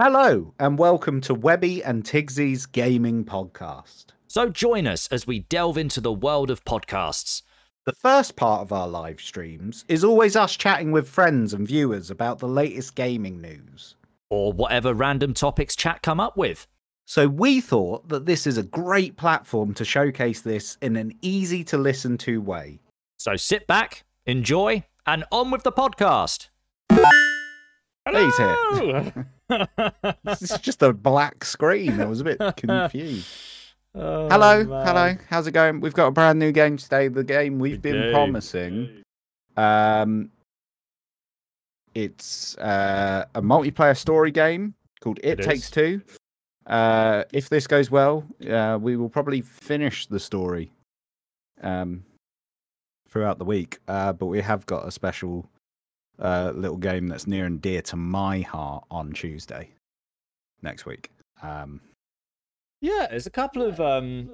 [0.00, 4.10] Hello, and welcome to Webby and Tigsy's gaming podcast.
[4.28, 7.42] So join us as we delve into the world of podcasts.
[7.84, 12.12] The first part of our live streams is always us chatting with friends and viewers
[12.12, 13.96] about the latest gaming news.
[14.30, 16.68] Or whatever random topics chat come up with.
[17.04, 21.64] So we thought that this is a great platform to showcase this in an easy
[21.64, 22.78] to listen to way.
[23.16, 26.50] So sit back, enjoy, and on with the podcast.
[28.14, 29.26] He's here.
[30.26, 32.00] it's just a black screen.
[32.00, 33.28] I was a bit confused.
[33.94, 34.86] Oh, hello, man.
[34.86, 35.14] hello.
[35.30, 35.80] How's it going?
[35.80, 37.08] We've got a brand new game today.
[37.08, 39.02] The game we've We been promising.
[39.56, 40.30] Um,
[41.94, 45.70] it's uh, a multiplayer story game called It, It Takes is.
[45.70, 46.02] Two.
[46.66, 50.70] Uh, if this goes well, uh, we will probably finish the story
[51.62, 52.04] um,
[53.08, 53.78] throughout the week.
[53.88, 55.48] Uh, but we have got a special
[56.18, 59.70] uh, little game that's near and dear to my heart on Tuesday
[60.62, 61.10] next week.
[61.42, 61.80] Um,
[62.80, 64.30] Yeah, there's a couple of um,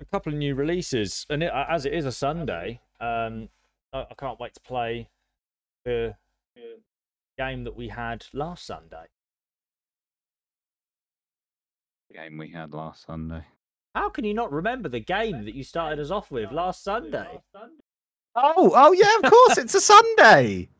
[0.00, 3.48] a couple of new releases, and it, as it is a Sunday, um,
[3.92, 5.08] I, I can't wait to play
[5.84, 6.14] the
[7.38, 9.06] game that we had last Sunday.
[12.12, 13.44] game we had last Sunday.
[13.94, 17.40] How can you not remember the game that you started us off with last Sunday?
[18.36, 20.68] Oh, oh yeah, of course, it's a Sunday.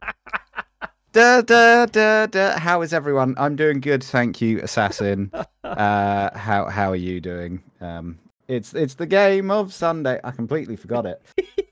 [1.12, 2.56] Da, da, da, da.
[2.56, 3.34] How is everyone?
[3.36, 5.32] I'm doing good, thank you, Assassin.
[5.62, 7.62] Uh, how how are you doing?
[7.80, 10.18] Um, it's it's the game of Sunday.
[10.24, 11.22] I completely forgot it.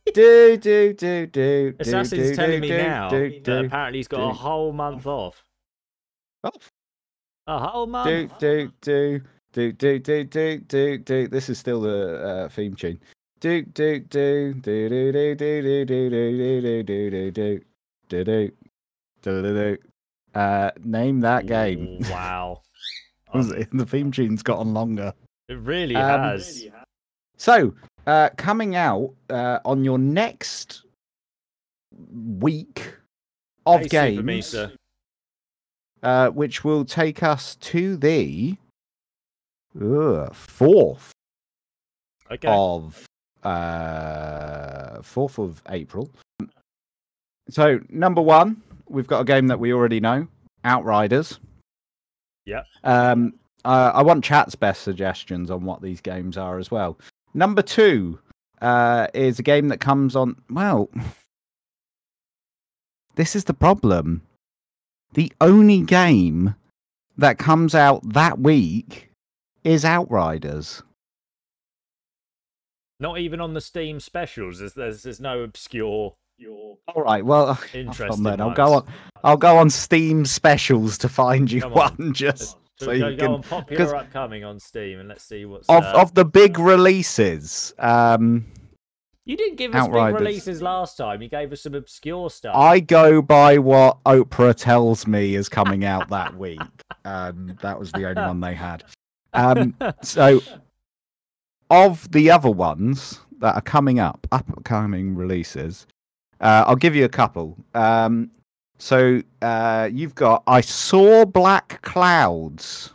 [0.15, 1.75] do do do do.
[1.81, 5.07] Assassin's do, telling do, me do, now do, that apparently he's got a whole month
[5.07, 5.43] off.
[6.45, 6.51] Oh.
[7.49, 8.39] A whole month.
[8.39, 9.21] do do
[9.53, 11.29] do do do do do do do.
[11.29, 13.01] This is still the uh, theme tune.
[13.41, 17.31] Do do do do do do do do do do do do do do do
[18.09, 18.51] do
[19.23, 19.79] do do do.
[20.35, 22.01] Uh, name that game.
[22.11, 22.63] Wow.
[23.33, 25.13] Was it- the theme tune's gotten longer.
[25.49, 26.67] It really Um, has.
[27.37, 27.75] So,
[28.07, 30.83] uh, coming out uh, on your next
[32.41, 32.95] week
[33.67, 34.55] of Hey, games,
[36.03, 38.57] uh, which will take us to the
[39.81, 41.13] uh, fourth
[42.31, 42.49] Okay.
[42.49, 43.07] of
[43.45, 46.11] uh fourth of April.
[47.51, 50.27] So number one, we've got a game that we already know,
[50.65, 51.39] Outriders.
[52.45, 52.63] Yeah.
[52.85, 53.35] Um,
[53.65, 56.99] uh, I want chat's best suggestions on what these games are as well.
[57.35, 58.19] Number two
[58.63, 60.37] uh, is a game that comes on.
[60.51, 60.89] Well,
[63.17, 64.23] this is the problem.
[65.15, 66.55] The only game
[67.17, 69.11] that comes out that week
[69.65, 70.83] is Outriders.
[73.01, 74.59] Not even on the Steam specials.
[74.59, 76.15] There's there's, there's no obscure.
[76.47, 77.25] All right.
[77.25, 78.41] Well, Interesting then.
[78.41, 78.87] I'll go on.
[79.25, 81.73] I'll go on Steam specials to find you on.
[81.73, 85.25] one just So, so go, you go can on popular upcoming on Steam and let's
[85.25, 85.69] see what's.
[85.69, 87.75] of uh, of the big releases.
[87.79, 88.47] Um,
[89.25, 90.19] You didn't give us Outriders.
[90.19, 91.21] big releases last time.
[91.23, 92.55] You gave us some obscure stuff.
[92.55, 96.61] I go by what Opera tells me is coming out that week.
[97.05, 98.85] Um, that was the only one they had.
[99.33, 100.43] Um, so,
[101.71, 105.87] of the other ones that are coming up, upcoming releases,
[106.41, 107.57] uh, I'll give you a couple.
[107.75, 108.31] Um,
[108.79, 112.93] so uh, you've got I saw black clouds.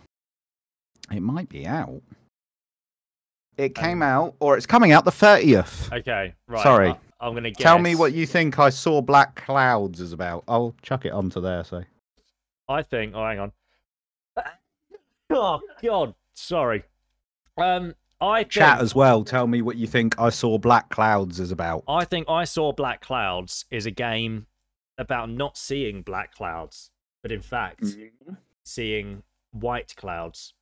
[1.12, 2.02] It might be out.
[3.58, 5.92] It came Um, out, or it's coming out the thirtieth.
[5.94, 6.64] okay, right.
[6.64, 6.90] Sorry.
[7.20, 7.62] I, am gonna guess.
[7.62, 10.44] Tell me what you think I saw black clouds is about.
[10.48, 11.64] I'll chuck it onto there.
[11.64, 11.84] So
[12.68, 13.14] I think.
[13.16, 13.52] Oh, hang on.
[15.30, 16.84] Oh God, sorry.
[17.58, 19.24] Um, I think, chat as well.
[19.24, 21.84] Tell me what you think I saw black clouds is about.
[21.88, 24.48] I think I saw Black Clouds is a game
[24.98, 26.92] about not seeing black clouds,
[27.22, 28.34] but in fact Mm-hmm.
[28.64, 30.54] seeing white clouds.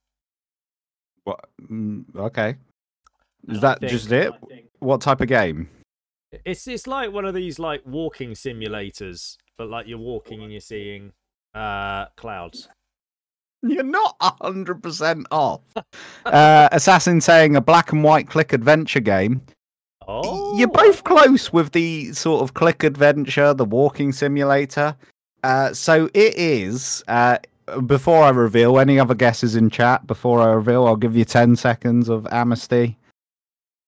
[1.23, 1.45] What?
[1.62, 2.56] Mm, okay.
[3.47, 4.31] Is I that think- just it?
[4.79, 5.69] What type of game?
[6.45, 10.62] It's it's like one of these like walking simulators, but like you're walking and you're
[10.62, 11.12] seeing
[11.53, 12.69] uh clouds.
[13.64, 15.62] You're not hundred percent off.
[16.25, 19.42] uh, Assassin saying a black and white click adventure game.
[20.08, 24.96] Oh, You're both close with the sort of click adventure, the walking simulator.
[25.44, 27.04] Uh, so it is.
[27.08, 27.38] Uh,
[27.86, 31.56] before I reveal any other guesses in chat, before I reveal, I'll give you ten
[31.56, 32.98] seconds of amnesty.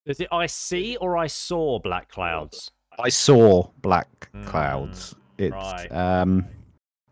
[0.06, 2.70] Is it I see or I saw black clouds?
[2.98, 5.14] I saw black Mm, clouds.
[5.38, 5.90] It's right.
[5.90, 6.44] um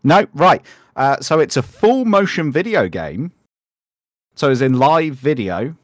[0.03, 0.63] no right.
[0.97, 3.33] Uh, so it's a full motion video game.
[4.35, 5.75] So it's in live video.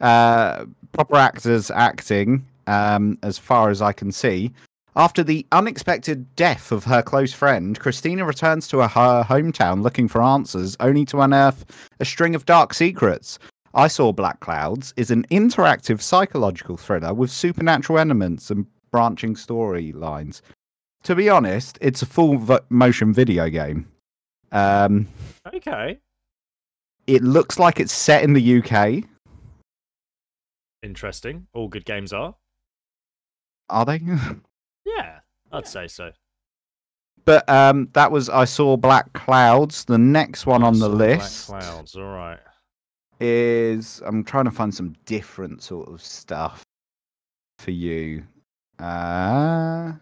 [0.00, 2.44] Uh, proper actors acting.
[2.66, 4.52] Um, as far as I can see,
[4.94, 10.22] After the unexpected death of her close friend, Christina returns to her hometown looking for
[10.22, 11.64] answers, only to unearth
[11.98, 13.38] a string of dark secrets.
[13.72, 20.42] I Saw Black Clouds is an interactive psychological thriller with supernatural elements and branching storylines.
[21.04, 23.88] To be honest, it's a full vo- motion video game.
[24.52, 25.08] Um,
[25.52, 25.98] Okay.
[27.06, 29.04] it looks like it's set in the UK.
[30.82, 31.46] Interesting.
[31.54, 32.34] All good games are.
[33.68, 34.00] Are they?
[34.84, 35.20] Yeah,
[35.52, 36.10] I'd say so.
[37.24, 39.84] but um, that was I Saw Black Clouds.
[39.84, 41.46] The next one on the Saw Black list.
[41.46, 41.94] Clouds.
[41.96, 42.40] All right.
[43.20, 46.62] is I'm trying to find some different sort of stuff
[47.60, 48.24] for you.
[48.80, 49.92] Uh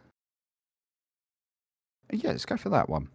[2.13, 3.09] yeah, let's go for that one.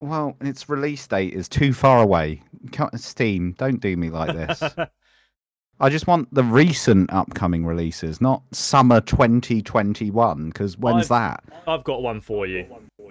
[0.00, 2.42] Well, its release date is too far away.
[2.70, 4.62] Can't, Steam, don't do me like this.
[5.80, 10.48] I just want the recent upcoming releases, not summer 2021.
[10.48, 11.42] Because when's that?
[11.66, 12.66] I've got one for you.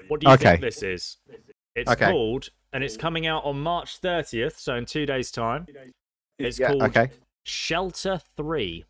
[0.08, 0.52] What do you Okay.
[0.52, 1.18] think this is?
[1.76, 2.06] It's Okay.
[2.12, 5.68] called, and it's coming out on March 30th, so in two days' time.
[6.40, 7.10] It's Yeah, called okay.
[7.44, 8.86] Shelter 3.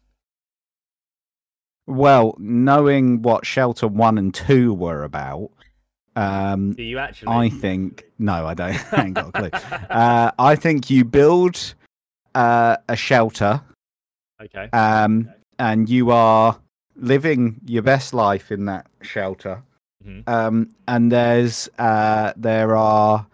[1.88, 5.50] Well, knowing what Shelter One and Two were about,
[6.16, 7.30] um, Do you actually?
[7.34, 8.94] I think no, I don't.
[8.94, 9.50] I ain't got a clue.
[9.90, 11.74] uh, I think you build
[12.36, 13.62] uh, a shelter,
[14.42, 14.70] okay.
[14.74, 15.30] um,
[15.60, 16.60] and you are
[16.98, 19.64] living your best life in that shelter.
[20.06, 20.28] Mhm.
[20.28, 23.26] Um, and there's uh, there are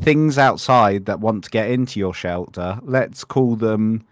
[0.00, 2.78] things outside that want to get into your shelter.
[2.82, 4.04] Let's call them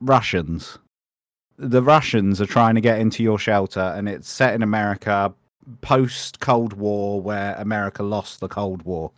[0.00, 0.78] Russians.
[1.58, 5.34] The Russians are trying to get into your shelter, and it's set in America
[5.80, 9.10] post Cold War, where America lost the Cold War.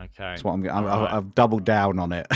[0.00, 0.12] Okay.
[0.18, 0.68] That's what I'm.
[0.68, 1.12] I'm Alright.
[1.12, 2.26] I've doubled down on it.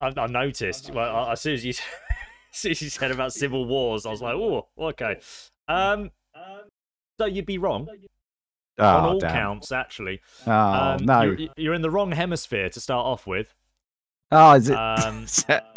[0.00, 0.90] I, I noticed.
[0.92, 1.70] Well, as soon as you,
[2.52, 5.20] as soon as you said about civil wars, I was like, oh, okay.
[5.68, 6.10] Um,
[7.18, 7.86] so you'd be wrong
[8.80, 9.32] on oh all damn!
[9.32, 10.20] counts, actually.
[10.46, 11.22] Oh um, no!
[11.22, 13.54] You're, you're in the wrong hemisphere to start off with.
[14.32, 14.76] oh, is it?
[14.76, 15.76] Um, set?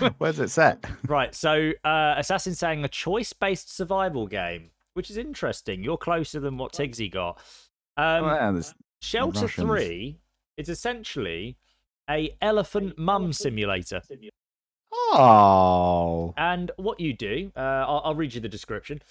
[0.18, 0.84] Where's it set?
[1.06, 5.82] Right, so uh, Assassin's saying a choice-based survival game, which is interesting.
[5.84, 7.38] You're closer than what Tigsy got.
[7.96, 9.66] Um, Well, there's- Shelter Russians.
[9.66, 10.18] Three
[10.56, 11.56] is essentially
[12.08, 14.00] a elephant mum simulator,
[15.14, 19.02] Oh, and what you do, uh, I'll, I'll read you the description.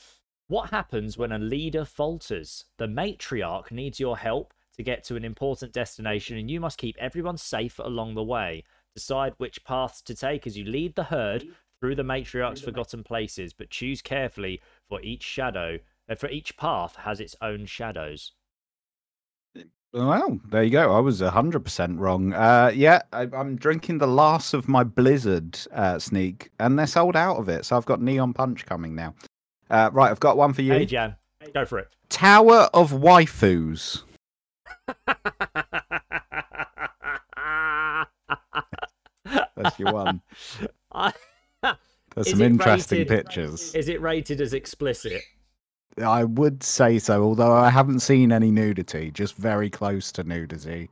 [0.47, 2.65] What happens when a leader falters?
[2.77, 6.95] The matriarch needs your help to get to an important destination, and you must keep
[6.99, 8.63] everyone safe along the way.
[8.95, 11.45] Decide which paths to take as you lead the herd
[11.79, 15.79] through the matriarch's forgotten places, but choose carefully for each shadow.
[16.09, 18.33] Uh, for each path has its own shadows.
[19.93, 20.95] well, there you go.
[20.95, 22.33] I was hundred percent wrong.
[22.33, 27.15] Uh, yeah, I, I'm drinking the last of my Blizzard uh, sneak, and they're sold
[27.15, 27.65] out of it.
[27.65, 29.15] So I've got Neon Punch coming now.
[29.69, 30.73] Uh, right, I've got one for you.
[30.73, 31.15] Hey, Jan,
[31.53, 31.87] go for it.
[32.09, 34.03] Tower of Waifus.
[39.61, 40.21] That's your one.
[40.91, 41.13] I-
[42.15, 43.73] There's Is some interesting rated- pictures.
[43.73, 45.21] Is it rated as explicit?
[46.03, 50.89] I would say so, although I haven't seen any nudity, just very close to nudity.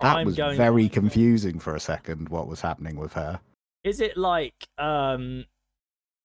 [0.00, 3.40] That I'm was very confusing for a second, what was happening with her.
[3.84, 5.44] Is it like um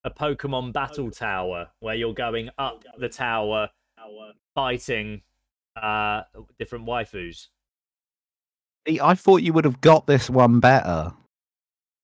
[0.04, 3.70] a Pokemon battle tower where you're going up the tower
[4.54, 5.22] fighting
[5.82, 6.22] uh
[6.58, 7.48] different waifus?
[8.88, 11.12] I thought you would have got this one better.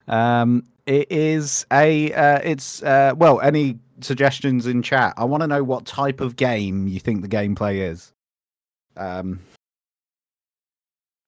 [0.07, 5.13] Um, it is a, uh, it's, uh, well, any suggestions in chat?
[5.17, 8.11] I want to know what type of game you think the gameplay is.
[8.97, 9.39] Um,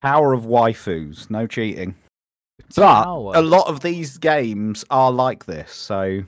[0.02, 1.96] Tower of Waifus, no cheating.
[2.76, 6.24] But a lot of these games are like this, so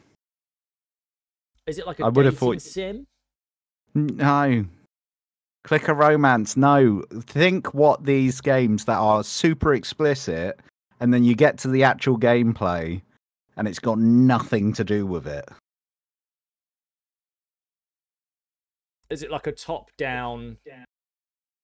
[1.68, 3.06] Is it like a I would have thought- sim?
[3.96, 4.66] no.
[5.66, 7.02] Click a romance, no.
[7.22, 10.60] Think what these games that are super explicit,
[11.00, 13.02] and then you get to the actual gameplay,
[13.58, 15.50] and it's got nothing to do with it.
[19.10, 20.58] Is it like a top down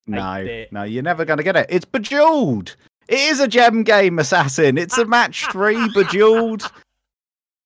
[0.08, 1.67] No, no, you're never going to get it.
[1.70, 2.75] It's Bejeweled.
[3.08, 4.79] It is a gem game, Assassin.
[4.79, 6.72] It's a match three Bejeweled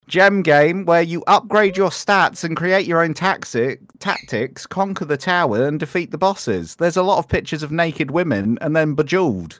[0.07, 5.17] gem game where you upgrade your stats and create your own tactic, tactics, conquer the
[5.17, 6.75] tower, and defeat the bosses.
[6.75, 9.59] There's a lot of pictures of naked women and then Bejeweled.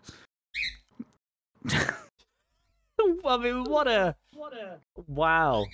[3.28, 5.66] I mean what a what a wow.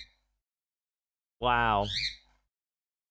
[1.40, 1.82] Wow.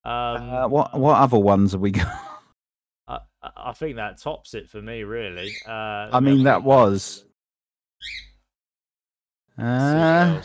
[0.03, 2.07] Um Uh, what what other ones have we got?
[3.07, 5.51] I, I- think that tops it for me really.
[5.67, 7.25] Uh I mean, that was.
[9.57, 10.41] Uh,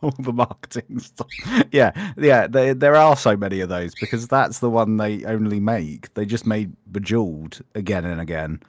[0.02, 1.28] all the marketing stuff.
[1.72, 2.46] Yeah, yeah.
[2.46, 6.12] There, there are so many of those because that's the one they only make.
[6.14, 8.60] They just made Bejeweled again and again.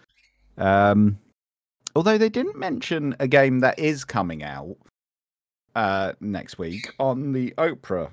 [0.57, 1.17] Um,
[1.95, 4.75] although they didn't mention a game that is coming out
[5.75, 8.11] uh, next week on the Opera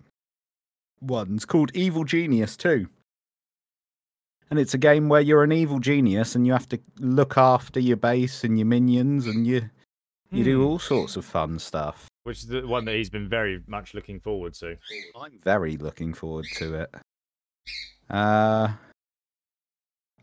[1.00, 2.88] ones called Evil Genius 2.
[4.50, 7.80] And it's a game where you're an evil genius and you have to look after
[7.80, 9.68] your base and your minions and you
[10.30, 10.66] you do Hmm.
[10.66, 12.07] all sorts of fun stuff.
[12.28, 14.76] Which is the one that he's been very much looking forward to.
[15.18, 16.94] I'm very looking forward to it.
[18.10, 18.68] Uh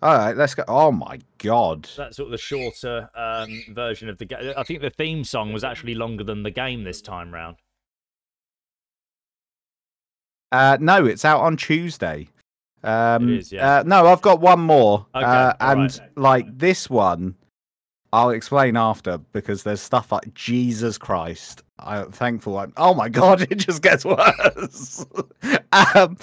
[0.02, 0.64] all right, let's go.
[0.68, 1.90] Oh my god!
[1.98, 4.54] That's sort of the shorter um, version of the game.
[4.56, 7.56] I think the theme song was actually longer than the game this time round.
[10.52, 12.30] Uh, no, it's out on Tuesday.
[12.84, 13.78] Um, is, yeah.
[13.78, 16.02] uh, no, I've got one more, Okay, uh, and right.
[16.16, 17.34] like this one,
[18.14, 21.64] I'll explain after because there's stuff like Jesus Christ.
[21.80, 22.58] I'm thankful.
[22.58, 25.06] I'm, oh my god, it just gets worse.
[25.72, 26.18] um,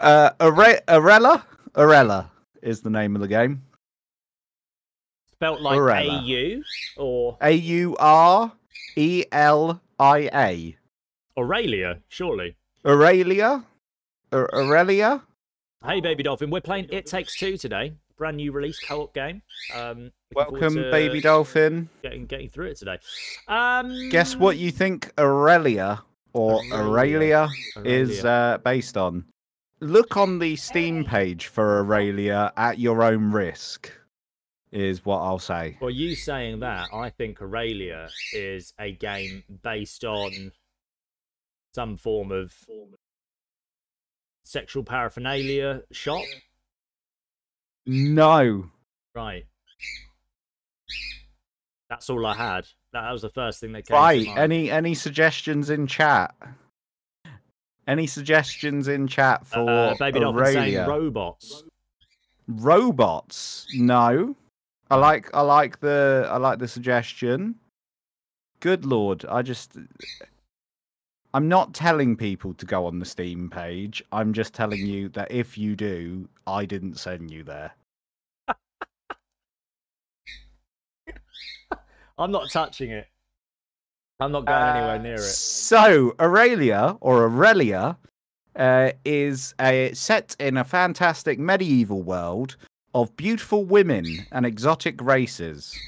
[0.00, 0.52] uh, Are-
[0.88, 1.42] Arella,
[1.74, 2.28] Arella
[2.62, 3.62] is the name of the game.
[5.32, 5.78] Spelt like.
[5.78, 6.64] A U
[6.96, 8.52] or A U R
[8.96, 10.76] E L I A.
[11.36, 12.56] Aurelia, surely.
[12.84, 13.64] Aurelia,
[14.32, 15.22] Aurelia.
[15.84, 17.94] Hey, baby dolphin, we're playing It Takes Two today.
[18.18, 19.42] Brand new release co-op game.
[19.72, 21.88] Um, Welcome, baby dolphin.
[22.02, 22.98] Getting getting through it today.
[23.46, 27.48] Um, Guess what you think Aurelia or Aurelia.
[27.76, 29.24] Aurelia, is uh, based on?
[29.80, 33.92] Look on the Steam page for Aurelia at your own risk,
[34.72, 35.78] is what I'll say.
[35.80, 40.50] Well, you saying that, I think Aurelia is a game based on
[41.72, 42.52] some form of
[44.42, 46.24] sexual paraphernalia shop.
[47.88, 48.68] No.
[49.14, 49.46] Right.
[51.88, 52.66] That's all I had.
[52.92, 54.28] That was the first thing that came to Right.
[54.36, 56.34] Any any suggestions in chat?
[57.86, 60.86] Any suggestions in chat for uh, Baby Dolphin saying Aurelia?
[60.86, 61.64] robots.
[62.46, 63.66] Robots?
[63.74, 64.36] No.
[64.90, 67.54] I like I like the I like the suggestion.
[68.60, 69.78] Good lord, I just
[71.32, 74.02] I'm not telling people to go on the Steam page.
[74.12, 77.72] I'm just telling you that if you do, I didn't send you there.
[82.18, 83.06] I'm not touching it.
[84.20, 85.20] I'm not going anywhere near it.
[85.20, 87.96] So, Aurelia or Aurelia
[88.56, 92.56] uh, is a set in a fantastic medieval world
[92.94, 95.78] of beautiful women and exotic races.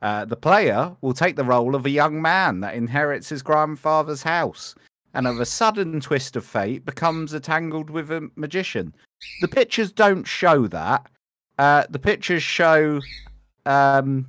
[0.00, 4.22] Uh, the player will take the role of a young man that inherits his grandfather's
[4.22, 4.74] house
[5.14, 8.94] and of a sudden twist of fate becomes entangled with a magician.
[9.40, 11.06] The pictures don't show that.
[11.58, 13.00] Uh, the pictures show
[13.64, 14.26] um,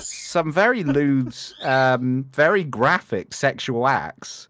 [0.00, 4.48] some very lewd, um, very graphic sexual acts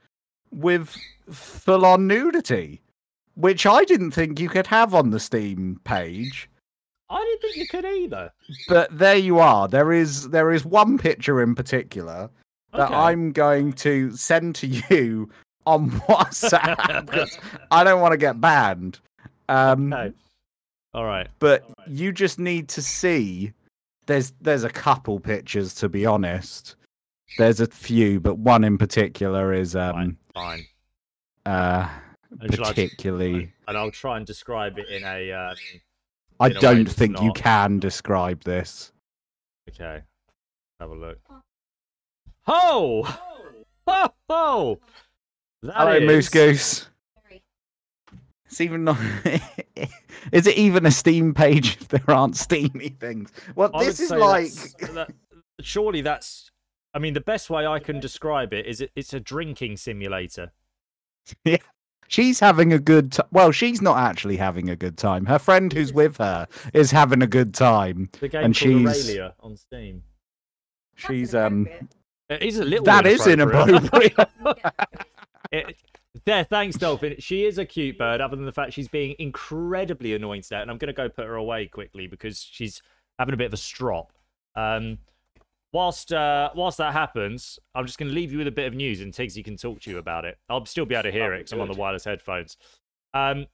[0.50, 0.96] with
[1.30, 2.80] full on nudity,
[3.34, 6.48] which I didn't think you could have on the Steam page.
[7.08, 8.32] I didn't think you could either.
[8.68, 9.66] But there you are.
[9.68, 12.30] There is there is one picture in particular
[12.72, 12.94] that Okay.
[12.94, 15.28] I'm going to send to you
[15.66, 17.36] on WhatsApp because
[17.70, 19.00] I don't want to get banned.
[19.48, 20.14] Um, Okay.
[20.94, 21.28] All right.
[21.38, 23.52] but you just need to see
[24.10, 26.76] there's there's a couple pictures to be honest
[27.38, 30.66] there's a few but one in particular is um Fine.
[31.46, 31.88] uh
[32.40, 35.32] And shall I- particularly And I'll try and describe it in a.
[35.32, 35.56] Um,
[36.40, 38.92] i in a don't think you can describe this
[39.68, 40.02] Okay.
[40.80, 41.18] Have a look.
[42.48, 43.18] Oh!
[43.86, 44.08] Oh!
[44.28, 44.80] oh!
[45.62, 46.88] That hello moose goose
[48.50, 48.98] it's even not
[50.32, 54.10] is it even a steam page if there aren't steamy things well I this is
[54.10, 55.10] like that's- that-
[55.62, 56.50] surely that's.
[56.92, 60.52] I mean, the best way I can describe it is it, it's a drinking simulator.
[61.44, 61.58] Yeah.
[62.08, 65.72] She's having a good t- well she's not actually having a good time her friend
[65.72, 69.56] who's with her is having a good time The game And called she's- Aurelia on
[69.56, 70.02] Steam.
[70.96, 71.68] she's um
[72.28, 72.84] It is a little.
[72.84, 74.14] That is inappropriate.
[75.52, 75.76] It-
[76.24, 77.16] there, thanks, Dolphin.
[77.18, 80.60] She is a cute bird, other than the fact she's being incredibly annoying today.
[80.60, 82.82] And I'm going to go put her away quickly because she's
[83.18, 84.12] having a bit of a strop.
[84.54, 84.98] Um,
[85.72, 88.74] whilst uh, whilst that happens, I'm just going to leave you with a bit of
[88.74, 90.38] news, and Tigsy can talk to you about it.
[90.48, 92.56] I'll still be able to hear it because I'm on the wireless headphones.
[93.14, 93.46] Um,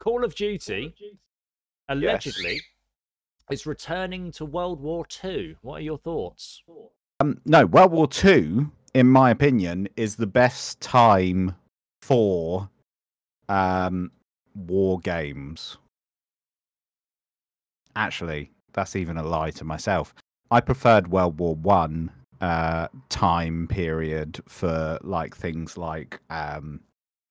[0.00, 0.94] Call of Duty
[1.88, 2.60] allegedly
[3.50, 5.56] is returning to World War Two.
[5.62, 6.62] What are your thoughts?
[7.20, 11.54] Um, no, World War Two, in my opinion, is the best time
[12.04, 12.68] for
[13.48, 14.10] um,
[14.54, 15.78] war games.
[17.96, 20.14] Actually, that's even a lie to myself.
[20.50, 26.80] I preferred World War One uh, time period for like things like um,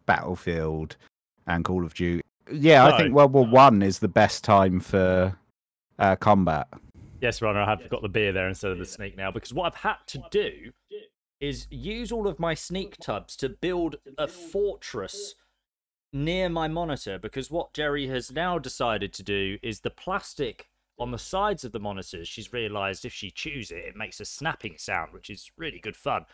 [0.07, 0.97] Battlefield
[1.45, 2.23] and Call of Duty.
[2.51, 5.37] Yeah, I think World War One is the best time for
[5.99, 6.67] uh, combat.
[7.21, 9.67] Yes, Runner, I have got the beer there instead of the snake now because what
[9.67, 10.71] I've had to do
[11.43, 15.35] is use all of my sneak tubs to build a fortress
[16.13, 21.11] near my monitor because what Jerry has now decided to do is the plastic on
[21.11, 24.75] the sides of the monitors, she's realized if she chews it, it makes a snapping
[24.77, 26.25] sound, which is really good fun.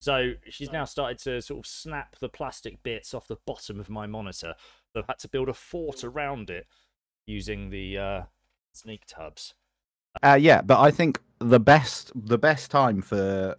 [0.00, 3.88] So she's now started to sort of snap the plastic bits off the bottom of
[3.88, 4.54] my monitor.
[4.92, 6.66] So I've had to build a fort around it
[7.24, 8.22] using the uh,
[8.72, 9.54] sneak tubs.
[10.24, 13.54] Uh, yeah, but I think the best the best time for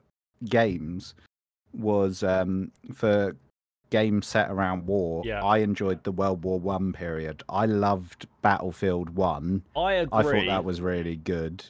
[0.46, 1.16] games
[1.74, 3.36] was um, for
[3.90, 5.24] games set around war.
[5.26, 5.44] Yeah.
[5.44, 7.44] I enjoyed the World War One period.
[7.50, 9.64] I loved Battlefield One.
[9.76, 10.20] I agree.
[10.20, 11.64] I thought that was really good.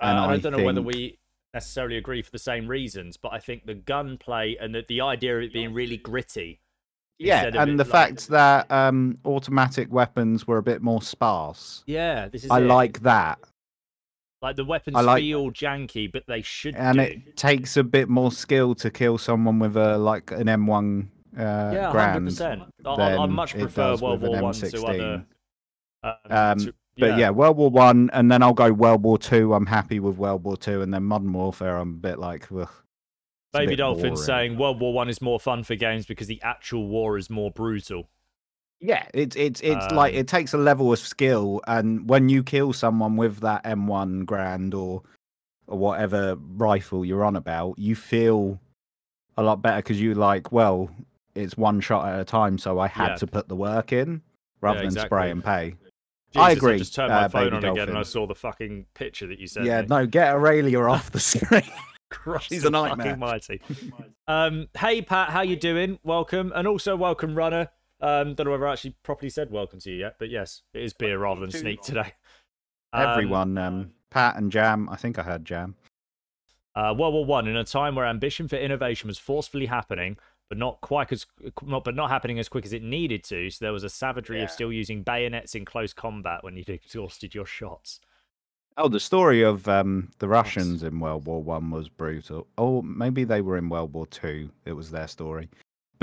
[0.00, 1.18] Uh, and and I, I don't know whether we
[1.52, 5.36] necessarily agree for the same reasons, but I think the gunplay and the, the idea
[5.36, 6.60] of it being really gritty.
[7.18, 11.84] Yeah, and the like- fact that um, automatic weapons were a bit more sparse.
[11.86, 12.50] Yeah, this is.
[12.50, 12.66] I it.
[12.66, 13.38] like that,
[14.44, 17.02] like the weapons I like- feel janky, but they should and do.
[17.04, 21.40] it takes a bit more skill to kill someone with a like an M1 uh,
[21.74, 22.62] yeah, hundred percent.
[22.84, 25.24] I, I much prefer World War One to other.
[26.04, 27.30] Um, Um, to- But yeah.
[27.30, 29.54] World War One, and then I'll go World War Two.
[29.54, 31.76] I'm happy with World War Two, and then Modern Warfare.
[31.78, 32.68] I'm a bit like, ugh,
[33.52, 34.16] Baby Dolphin boring.
[34.16, 37.50] saying World War One is more fun for games because the actual war is more
[37.50, 38.10] brutal.
[38.86, 42.42] Yeah, it's it's it's like Um, it takes a level of skill, and when you
[42.42, 45.02] kill someone with that M1 Garand or
[45.66, 48.60] or whatever rifle you're on about, you feel
[49.38, 50.90] a lot better because you like, well,
[51.34, 53.16] it's one shot at a time, so I had Yeah.
[53.16, 54.20] to put the work in
[54.60, 55.08] rather than exactly.
[55.08, 55.70] spray and pay.
[56.34, 58.84] Jesus, I agree, just turned my uh, phone on again and I saw the fucking
[58.92, 59.86] picture that you sent yeah, me.
[59.88, 61.62] no, get Aurelia off the screen.
[62.10, 63.16] Christ She's a nightmare.
[63.16, 63.62] mighty.
[64.28, 65.98] um, hey Pat, how you doing?
[66.04, 67.70] Welcome, and also welcome, Runner.
[68.04, 70.82] Um, don't know whether I actually properly said welcome to you yet, but yes, it
[70.82, 72.12] is beer rather than sneak today.
[72.92, 74.88] Um, Everyone, um, Pat and Jam.
[74.88, 75.74] I think I heard Jam.
[76.76, 80.16] Uh, World War One, in a time where ambition for innovation was forcefully happening,
[80.48, 81.26] but not quite as
[81.60, 83.50] not, but not happening as quick as it needed to.
[83.50, 87.34] So there was a savagery of still using bayonets in close combat when you'd exhausted
[87.34, 87.98] your shots.
[88.76, 92.46] Oh, the story of um, the Russians in World War One was brutal.
[92.56, 94.50] Oh, maybe they were in World War Two.
[94.64, 95.48] It was their story.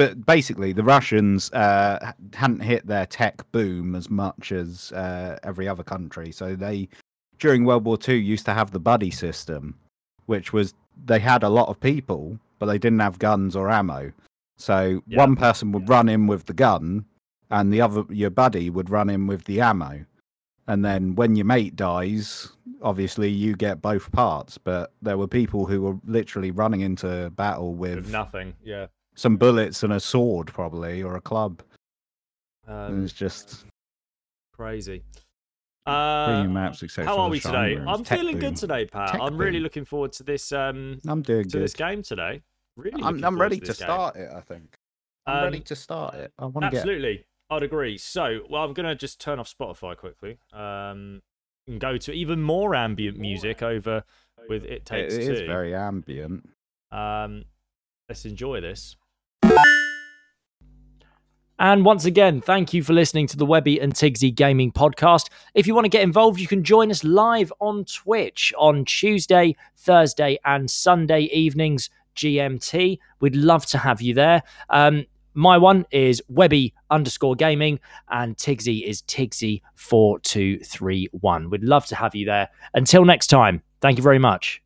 [0.01, 5.67] But basically, the Russians uh, hadn't hit their tech boom as much as uh, every
[5.67, 6.31] other country.
[6.31, 6.89] So they,
[7.37, 9.77] during World War Two, used to have the buddy system,
[10.25, 10.73] which was
[11.05, 14.11] they had a lot of people, but they didn't have guns or ammo.
[14.57, 15.19] So Yeah.
[15.19, 17.05] one person would run in with the gun,
[17.51, 20.05] and the other your buddy would run in with the ammo.
[20.67, 24.57] And then when your mate dies, obviously you get both parts.
[24.57, 28.87] But there were people who were literally running into battle With with nothing, yeah.
[29.15, 31.61] Some bullets and a sword, probably, or a club.
[32.67, 33.65] it Um, was just
[34.53, 35.03] crazy.
[35.85, 37.75] Uh, maps, how are we today?
[37.87, 38.51] I'm feeling boom.
[38.51, 39.13] good today, Pat.
[39.13, 39.63] Tech I'm really boom.
[39.63, 42.41] looking forward to this um I'm doing to this game today.
[42.77, 43.73] Really, I'm, I'm ready to game.
[43.73, 44.29] start it.
[44.31, 44.77] I think
[45.25, 46.31] I'm ready Um, to start it.
[46.37, 46.77] I want to get.
[46.77, 47.97] Absolutely, I'd agree.
[47.97, 50.37] So, well, I'm gonna just turn off Spotify quickly.
[50.53, 51.21] Um,
[51.67, 54.03] and go to even more ambient music over
[54.49, 55.45] with It It Takes is Two.
[55.47, 56.47] very ambient.
[56.91, 57.45] Um,
[58.07, 58.95] let's enjoy this.
[61.61, 65.29] And once again, thank you for listening to the Webby and Tigsy Gaming Podcast.
[65.53, 69.55] If you want to get involved, you can join us live on Twitch on Tuesday,
[69.77, 72.97] Thursday, and Sunday evenings GMT.
[73.19, 74.41] We'd love to have you there.
[74.71, 81.51] Um, my one is Webby underscore gaming, and Tigsy is Tigsy4231.
[81.51, 82.49] We'd love to have you there.
[82.73, 84.63] Until next time, thank you very much.